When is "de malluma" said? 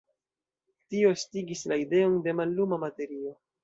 2.29-2.85